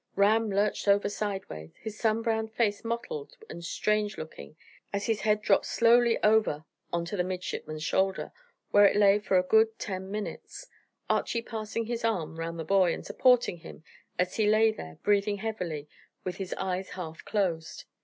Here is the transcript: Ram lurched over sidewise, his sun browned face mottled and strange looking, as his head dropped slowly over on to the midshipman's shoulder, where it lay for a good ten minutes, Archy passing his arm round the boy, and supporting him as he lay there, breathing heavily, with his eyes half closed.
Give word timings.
Ram 0.15 0.49
lurched 0.49 0.87
over 0.87 1.07
sidewise, 1.09 1.69
his 1.79 1.95
sun 1.99 2.23
browned 2.23 2.51
face 2.51 2.83
mottled 2.83 3.37
and 3.51 3.63
strange 3.63 4.17
looking, 4.17 4.55
as 4.91 5.05
his 5.05 5.21
head 5.21 5.43
dropped 5.43 5.67
slowly 5.67 6.17
over 6.23 6.65
on 6.91 7.05
to 7.05 7.15
the 7.15 7.23
midshipman's 7.23 7.83
shoulder, 7.83 8.31
where 8.71 8.87
it 8.87 8.95
lay 8.95 9.19
for 9.19 9.37
a 9.37 9.43
good 9.43 9.77
ten 9.77 10.09
minutes, 10.09 10.65
Archy 11.07 11.43
passing 11.43 11.85
his 11.85 12.03
arm 12.03 12.39
round 12.39 12.57
the 12.57 12.65
boy, 12.65 12.91
and 12.95 13.05
supporting 13.05 13.57
him 13.57 13.83
as 14.17 14.37
he 14.37 14.47
lay 14.47 14.71
there, 14.71 14.97
breathing 15.03 15.37
heavily, 15.37 15.87
with 16.23 16.37
his 16.37 16.55
eyes 16.57 16.89
half 16.97 17.23
closed. 17.23 17.85